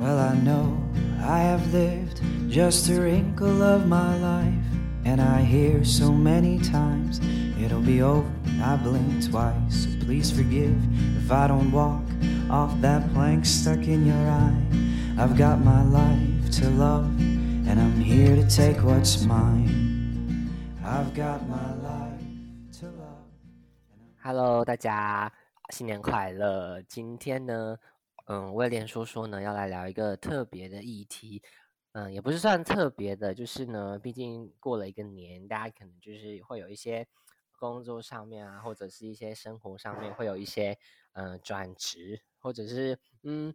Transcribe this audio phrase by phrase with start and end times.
[0.00, 0.78] Well, I know
[1.20, 4.54] I have lived just a wrinkle of my life,
[5.04, 7.20] and I hear so many times
[7.58, 8.30] it'll be over.
[8.62, 10.76] I blink twice, so please forgive
[11.16, 12.02] if I don't walk
[12.50, 14.62] off that plank stuck in your eye.
[15.18, 17.06] I've got my life to love,
[17.66, 20.50] and I'm here to take what's mine.
[20.84, 22.22] I've got my life
[22.80, 23.26] to love.
[24.22, 25.32] Hello，大家
[25.70, 26.80] 新年快乐！
[26.88, 27.76] 今天呢，
[28.25, 31.41] 嗯，威廉叔叔呢要来聊一个特别的议题，
[31.93, 37.07] 嗯，也不是算特别的，就是呢，毕竟过了一个年，大家可能就是会有一些
[37.59, 40.77] 工作上面啊，或者是一些生活上面会有一些
[41.13, 43.53] 嗯转职，或者是嗯，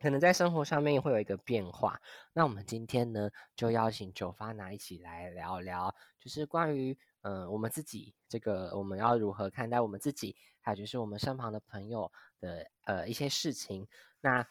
[0.00, 2.00] 可能在生活上面会有一个变化。
[2.32, 12.10] 那我们今天呢，就邀请九发拿一起来聊聊，就是关于嗯我们自己这个我们要如何看待我们自己，还有就是我们身旁的朋友
[12.40, 13.86] 的呃一些事情。
[14.20, 14.46] 那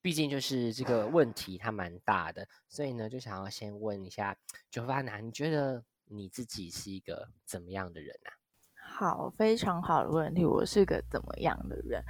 [0.00, 4.36] 毕竟就是这个问题它蛮大的，所以呢，就想要先问一下
[4.70, 8.30] 九发男，你觉得你自己是一个怎么样的人啊？
[8.76, 10.44] 好，非常好的问题。
[10.44, 12.04] 我是个怎么样的人？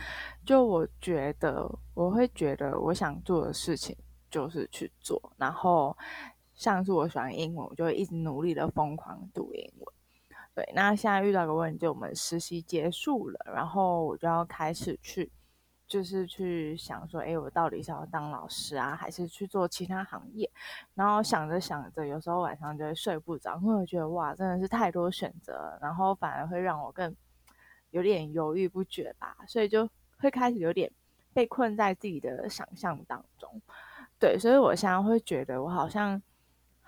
[0.44, 3.96] 就我觉得，我会觉得我想做的事情
[4.28, 5.32] 就是去做。
[5.38, 5.96] 然后，
[6.54, 9.94] 像是我喜欢英文，我就会一直努力的疯狂读英文。
[10.54, 15.30] 对，那现在遇到个问题，就我们实习结束了，然后我就要开始去。
[15.86, 20.50] 就是去想说，哎，我到底是要当老师啊，还是去做其他行业？
[20.94, 27.14] 然后想着想着，有时候晚上就会睡不着，因为我觉得哇，真的是太多选择，然后反而会让我更
[27.90, 30.90] 有点犹豫不决吧，所以就会开始有点
[31.34, 33.60] 被困在自己的想象当中。
[34.18, 36.20] 对，所以我现在会觉得，我好像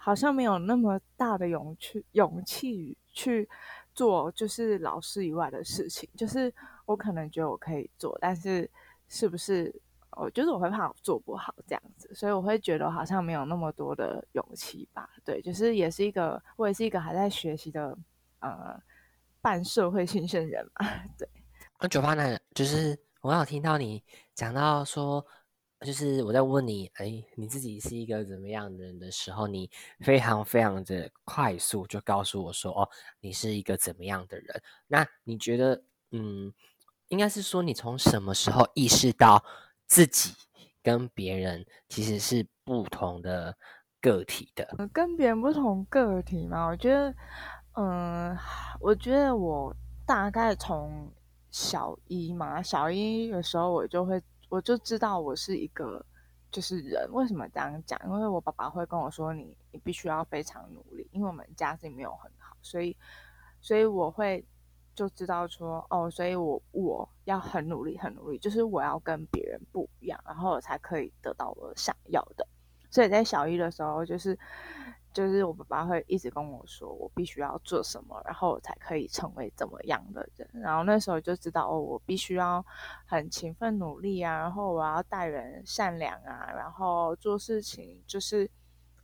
[0.06, 3.48] 好像没有那么大的勇气勇气去
[3.92, 6.54] 做就是老师以外的事情，就是
[6.84, 8.70] 我可能觉得我可以做，但是。
[9.08, 9.72] 是不是？
[10.10, 15.08] 我就是我会怕我做不好这样子，所以我会觉得好像没有那么多的勇气吧。
[15.24, 17.96] 对，就是也是一个，我也是一个还在学习的
[18.40, 18.82] 呃
[19.40, 20.88] 半社会新鲜人嘛。
[21.16, 21.28] 对。
[21.78, 24.02] 那九八男，就是我有听到你
[24.34, 25.24] 讲到说，
[25.80, 29.70] 就是我在问你，哎，你自己是一个怎么样的人的时候，你
[30.00, 32.88] 非常非常的快速就告诉我说，哦，
[33.20, 34.62] 你是一个怎么样的人？
[34.86, 35.82] 那你觉得，
[36.12, 36.52] 嗯？
[37.08, 39.44] 应该是说，你从什么时候意识到
[39.86, 40.34] 自己
[40.82, 43.56] 跟别人其实是不同的
[44.00, 44.68] 个体的？
[44.92, 46.66] 跟别人不同个体嘛？
[46.66, 47.14] 我觉得，
[47.76, 48.36] 嗯，
[48.80, 49.72] 我觉得我
[50.04, 51.08] 大概从
[51.52, 56.04] 小一嘛，小一的时候我就会，我就知道我是一个
[56.50, 57.08] 就是人。
[57.12, 58.00] 为什么这样讲？
[58.04, 62.96] 因为我爸爸会跟我说，你你必须要非常努力，因为我们家境没有很好，所以，
[63.60, 64.44] 所以我会。
[64.96, 72.48] 就知道说哦，所以我我要很努力，很努力，就是我要跟别人不一样，然后我才可以得到我想要的。
[72.90, 74.38] 所以在小一的时候，就是
[75.16, 80.46] 就是我爸爸会一直跟我说，我必须要做什么，然后我才可以成为怎么样的人。
[80.52, 82.62] 然后那时候就知道哦，我必须要
[83.06, 88.50] 很勤奋努力啊，然后我要待人善良啊，然后做事情就是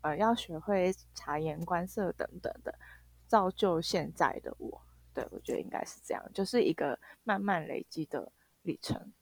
[0.02, 2.78] 呃要学会察言观色等等的，
[3.26, 4.82] 造就现在的我。
[5.14, 8.30] 对，我觉得应该是这样，就是一个慢慢累积的
[8.60, 9.14] 历程。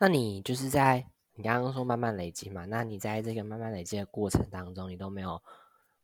[0.00, 1.06] 那你就是在
[1.42, 2.64] 你刚刚说慢慢累积嘛？
[2.66, 5.42] 那你在这个慢慢累积的过程当中，你都没有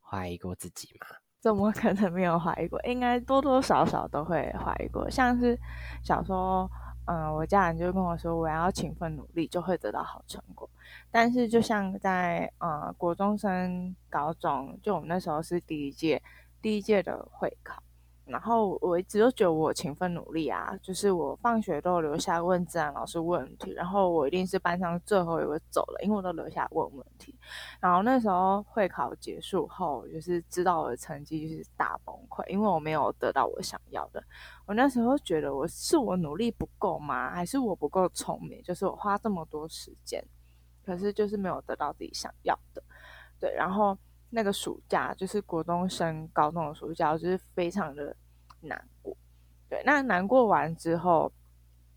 [0.00, 1.06] 怀疑过自己吗？
[1.38, 2.81] 怎么可能没有怀疑过？
[2.82, 5.09] 应该多多少少都会怀疑过。
[5.09, 5.56] 像是
[6.03, 6.69] 小时候，
[7.06, 10.69] 嗯，我家人就跟我说，我要勤奋努力，就会得到好成果。
[11.09, 16.20] 但是就像在呃国中升高中，就我们那时候是第一届。
[16.60, 17.81] 第一届的会考，
[18.28, 27.34] 然后我一直都觉得我勤奋努力啊，就是我放学都留下问自然老师问题，然后我一定是班上最后一个走了，因为我都留下问问题。
[27.81, 34.22] 然后那时候会考结束后，就是知道我的成绩就是大崩溃，因为我没有得到我想要的。
[34.67, 37.31] 我那时候觉得我是我努力不够吗？
[37.31, 38.62] 还是我不够聪明？
[38.62, 40.22] 就是我花这么多时间，
[40.85, 42.82] 可是就是没有得到自己想要的。
[43.41, 43.97] 对，然后。
[44.31, 48.15] 那个暑假就是国中升高中的暑假，就是非常的
[48.61, 49.17] 难过。
[49.69, 51.31] 对，那难过完之后，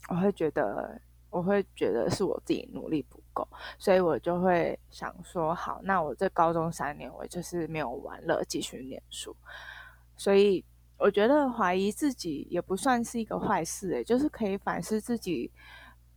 [0.10, 1.00] 我会觉得，
[1.30, 3.48] 我会觉得是我自己努力不够，
[3.78, 9.36] 所以我就会想说，好，那我这高中三年，我就是没有玩乐，继续念书。
[10.18, 10.64] 所以
[10.98, 15.52] 我觉得怀疑自己也不算是一个坏事，诶，就是可以反思自己，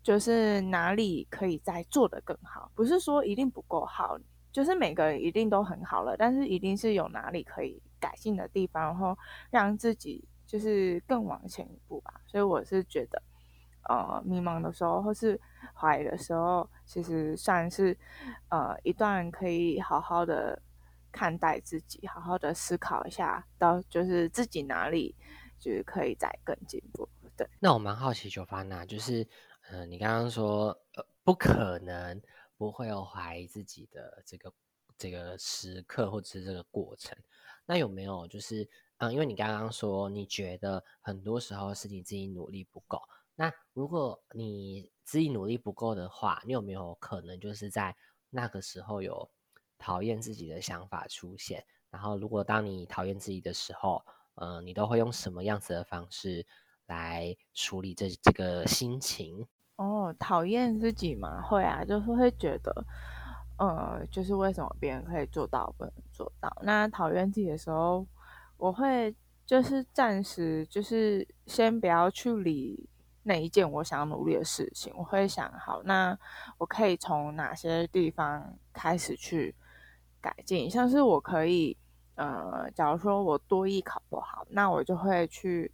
[0.03, 4.19] 就是哪里可以再做得更好，不是说一定不够好。
[4.55, 9.19] 就是每个人一定都很好了，但是一定是有哪里可以改进的地方，然后
[9.51, 12.21] 让自己就是更往前一步吧。
[12.25, 13.21] 所以我是觉得，
[13.89, 15.41] 呃迷茫的时候，或是
[15.75, 17.99] 怀疑的时候，其实算是
[18.49, 20.63] 呃一段可以好好的
[21.11, 25.17] 看待自己，好好的思考一下，到就是自己哪里
[25.59, 27.09] 就是可以再更进步。
[27.37, 29.27] 对，那我蛮好奇，九发娜，就是
[29.69, 32.23] 呃，你刚刚说呃不可能
[32.57, 34.53] 不会有怀疑自己的这个
[34.97, 37.17] 这个时刻或者是这个过程，
[37.67, 38.69] 那有没有就是
[38.99, 43.01] 嗯，因为你刚刚说你觉得很多时候是你自己努力不够。
[43.35, 47.97] 那如果你自己努力不够的话，你有没有可能就是在
[48.31, 49.29] 那个时候有
[49.77, 51.65] 讨厌自己的想法出现？
[51.91, 54.05] 然后，如果当你讨厌自己的时候，
[54.37, 56.47] 嗯，你都会用什么样子的方式
[56.87, 59.47] 来处理这这个心情？
[59.77, 62.87] 哦，讨厌自己嘛，会啊，就是会觉得，
[63.59, 66.55] 呃，就是为什么别人可以做到，不能做到？
[66.63, 68.07] 那讨厌自己的时候，
[68.57, 72.89] 我会就是暂时就是先不要去理。
[73.27, 76.15] 那一件我想努力的事情，我会想好，那
[76.59, 79.55] 我可以从哪些地方开始去
[80.21, 80.71] 改进？
[80.71, 81.75] 像是我可以，
[82.17, 85.73] 呃，假如说我多艺考不好，那我就会去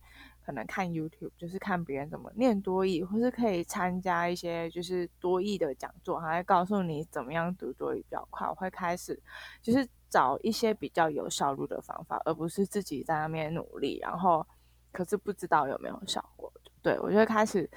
[0.50, 8.48] 可能看 YouTube，就是看别人怎么念多义，或是可以参加一些就是多义的讲座，还会告诉你怎么样读多艺比较快。
[8.48, 9.16] 我会开始
[9.62, 14.44] 就是找一些比较有效率的方法，而不是自己在那边努力，然后
[14.90, 16.52] 可是不知道有没有效果。
[16.82, 17.70] 对，我就会开始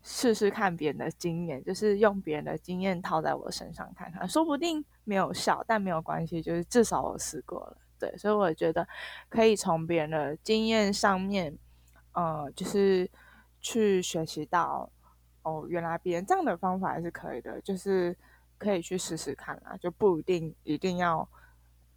[0.00, 7.76] 试试看别人的经验，就是用别人的经验套在我身上看看，说不定没有效，但没有关系，就是至少我试过了。
[7.98, 8.86] 对，所以我觉得
[9.28, 11.58] 可以从别人的经验上面，
[12.20, 13.10] 呃，就是
[13.60, 14.90] 去学习到，
[15.42, 18.16] 哦，原来别人这样的方法还是可以的，就是
[18.58, 21.26] 可以去试试看啊，就不一定一定要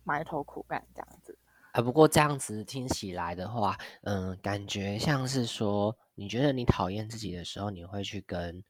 [0.03, 1.37] 埋头苦干这样子。
[1.73, 5.97] 啊，不过这样子听起来的话，嗯，感觉像是说。
[6.15, 8.63] 你觉得你讨厌自己的时候，你会去跟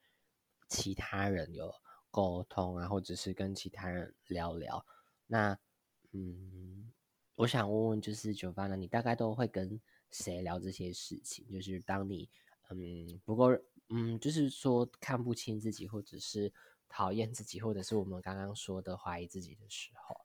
[0.70, 1.70] 其他人有
[2.10, 4.86] 沟通啊，或者是跟其他人聊聊？
[5.28, 5.58] 那，
[6.14, 6.90] 嗯，
[7.36, 9.78] 我想问问，就是九八呢，你大概都会跟
[10.14, 11.46] 谁聊这些事情？
[11.52, 12.30] 就是当你，
[12.70, 16.54] 嗯，不过，嗯，就是说看不清自己，或者是
[16.88, 20.16] 讨厌自己，或者是我们刚刚说的怀疑自己的时候，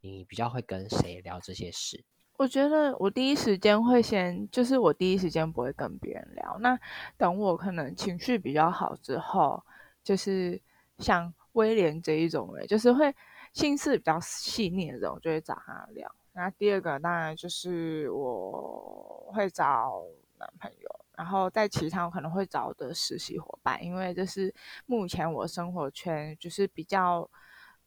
[0.00, 2.04] 你比较会跟谁聊这些事？
[2.38, 6.58] 我觉得我第一时间会先，就是我第一时间不会跟别人聊。
[6.60, 6.78] 那
[7.16, 9.64] 等我可能情绪比较好之后，
[10.04, 10.60] 就是
[10.98, 13.14] 像威廉这一种人，就是会
[13.54, 16.14] 心思比较细腻的人，我，就会找他聊。
[16.36, 20.02] 那第二个当然就是我会找
[20.38, 24.54] 男朋友，然后在其他我可能会找的实习伙伴，因为这是
[24.84, 27.26] 目前我生活圈就是比较，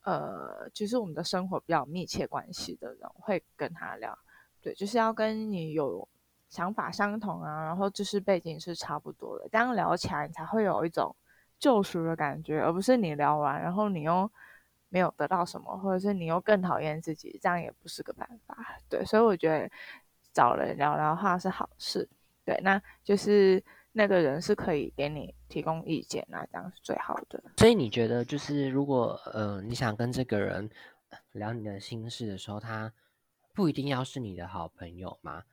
[0.03, 4.17] 呃，就是我们的生活比较密切关系的人，会跟他聊。
[4.61, 6.09] 对，就是要跟你有
[6.49, 11.15] 想法相同啊，然后知识背景是差不多的，这样聊起来你才会有一种
[11.59, 14.29] 救赎的感觉，而不是你聊完然后你又
[14.89, 18.77] 没有得到什么，或者是你又更讨厌自己，这样也不是个办法。
[18.89, 19.69] 对，所以我觉得
[20.33, 22.07] 找人聊聊话是好事。
[22.43, 27.41] 对，那就是那个人是可以给你提供意见啊，这样是最好的。
[27.57, 30.69] 所以你觉得，就是如果呃你想跟这个人
[31.31, 32.91] 聊你的心事的时候，他。
[33.51, 35.43] 不一定要是你的好朋友吗？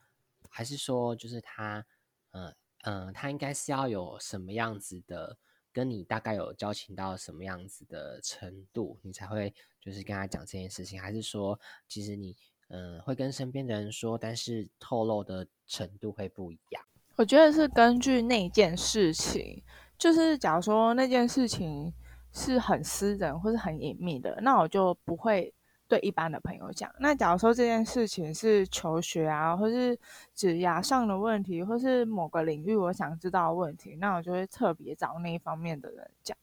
[0.49, 1.85] 还是说，就是他，
[2.31, 2.55] 嗯
[2.85, 5.37] 嗯，他应该是要有什么样子的，
[5.76, 10.99] 跟你大概有交情到什么样子的程度，你才会就是跟他讲这件事情？
[10.99, 12.35] 还是说，其实你
[12.68, 16.83] 嗯会跟身边的人说，但是透露的程度会不一样？
[17.16, 19.62] 我觉得是根据那件事情，
[19.99, 21.92] 就是假如说那件事情
[22.33, 25.52] 是很私人或是很隐秘的，那我就不会。
[25.88, 29.97] 对一般的朋友讲，那假如说这件事情是求学啊，或是
[30.35, 36.37] 职涯上的问题，或是某个领域我想知道的问题，那我就会特别找那一方面的人讲。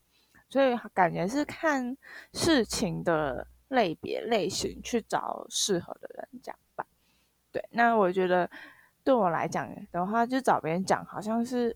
[0.50, 1.98] 所以感觉是看
[2.32, 6.86] 事情的类别类型去找适合的人讲吧。
[7.52, 8.50] 对，那我觉得
[9.04, 11.76] 对我来讲的话，就找别人讲，好像是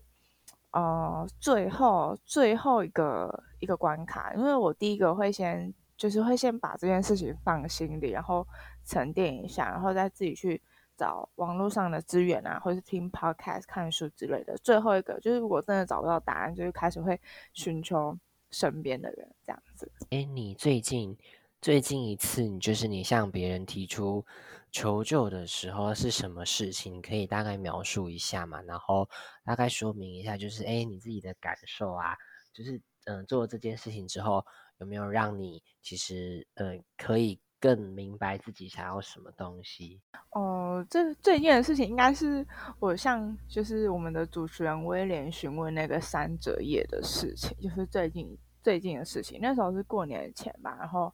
[0.70, 5.74] 呃最后最后一个一个关卡，因为我第一个会先。
[5.98, 8.46] 就是会先把这件事情放心里，然后
[8.84, 10.62] 沉淀一下，然后再自己去
[10.96, 14.56] 找网络上的资源啊，或者是听 podcast、看书之类的。
[14.58, 17.20] 最后一个就是，如果真的找不到答案，就是开始会
[17.52, 18.16] 寻求
[18.52, 19.90] 身边的人这样子。
[20.10, 21.18] 哎，你最近
[21.60, 24.24] 最近一次，你就是你向别人提出
[24.70, 27.02] 求救的时候是什么事情？
[27.02, 28.62] 可以大概描述一下嘛？
[28.62, 29.08] 然后
[29.44, 32.16] 大概说明一下，就是哎，你自己的感受啊，
[32.52, 34.46] 就是嗯，做了这件事情之后。
[34.78, 40.00] 有没有让你其实呃可以更明白自己想要什么东西？
[40.30, 42.46] 哦，这最近的事情应该是
[42.78, 49.40] 我向就是我们的主持人威廉询问那个三折页的事情，就是最近最近的事情。
[49.42, 51.12] 那时候是过年前吧，然后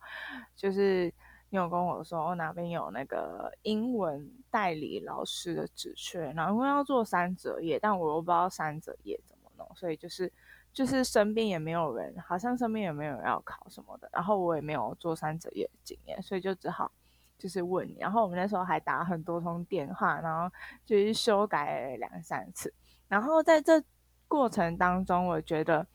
[0.54, 1.12] 就是
[1.49, 10.30] 你有跟我说我哪边有那个英文代理老师的职缺，然后因为要做三折页，但我又不知道三折页怎么弄，所以就是
[10.75, 16.93] 就是身边也没有人，好像身边也没有人要考什么的，然后我也没有做三折页的经验，所以就只好。
[17.37, 20.49] 就是问你，然后我们那时候还打很多通电话，然后
[20.87, 22.73] 就是修改两三次，
[23.09, 23.83] 然后在这
[24.28, 25.87] 过程当中，我觉得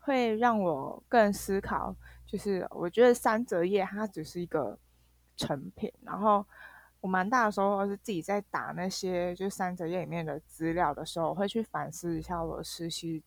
[0.00, 1.94] 会让我更思考，
[2.26, 4.76] 就是我觉得三折页它只是一个
[5.36, 6.44] 成品，然后
[7.00, 13.22] 我蛮大的时候是自己在打那些就三折页里面的资料的时候，我会去反思一下我实习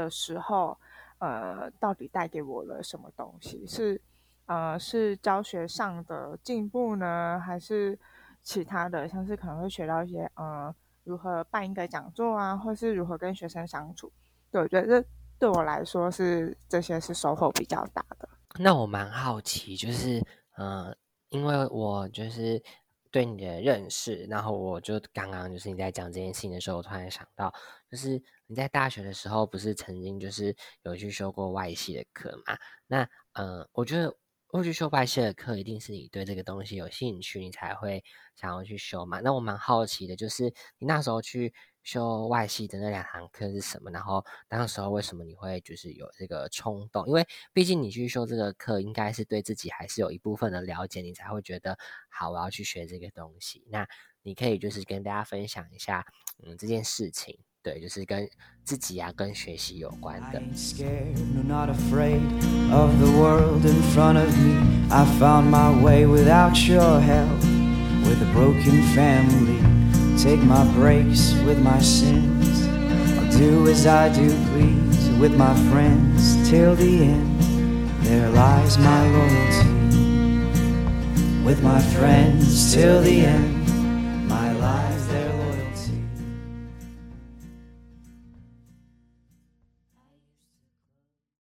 [0.00, 0.78] 的时候，
[1.18, 4.00] 呃，到底带给我了什么东西是。
[4.46, 7.96] 呃，是教学上的进步呢，还是
[8.42, 9.08] 其他的？
[9.08, 14.10] 像是可能会学到一些，呃，如何办一个讲座啊，或是如何跟学生相处。
[14.50, 18.28] 对，我觉得这对我来说是这些是收获比较大的。
[18.58, 20.20] 那我蛮好奇，就是，
[20.56, 20.92] 呃，
[21.28, 22.60] 因为我就是
[23.10, 27.52] 对你的认识，然后我就刚刚就是你在讲这件事情的时候，我突然想到，
[27.90, 32.56] 就是你在大学的时候不是曾经就是有去修过外系的课嘛？
[32.86, 34.16] 那，嗯，我觉得。
[34.52, 38.02] 过去修外系的课，一定是你对这个东西有兴趣，你才会
[38.34, 39.20] 想要去修嘛。
[39.20, 43.90] 那我蛮好奇的，就是你那时候去修外系的那两堂课是什么？
[43.90, 47.06] 然后那时候为什么你会就是有这个冲动？
[47.06, 53.64] 因为毕竟你去修这个课，应该是对自己还是有一部分的了解，你才会觉得好，我要去学这个东西。
[53.68, 53.86] 那
[54.22, 56.06] 你可以就是跟大家分享一下，
[56.44, 57.38] 嗯，这件事情。
[57.62, 58.26] 对，就是跟
[58.64, 60.40] 自己呀、跟学习有关的。
[60.54, 62.18] scared, no, not afraid
[62.72, 64.56] of the world in front of me.
[64.88, 65.04] I
[70.22, 72.66] Take my breaks with my sins.
[73.16, 77.40] I'll do as I do, please, with my friends till the end.
[78.02, 79.70] There lies my loyalty.
[81.42, 83.59] With my friends till the end.